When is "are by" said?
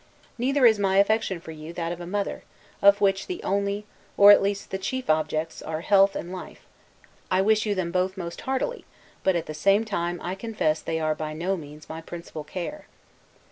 10.99-11.33